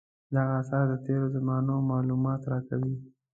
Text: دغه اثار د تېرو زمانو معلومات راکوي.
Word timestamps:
دغه 0.35 0.53
اثار 0.61 0.83
د 0.91 0.93
تېرو 1.05 1.27
زمانو 1.35 1.73
معلومات 1.91 2.41
راکوي. 2.51 2.95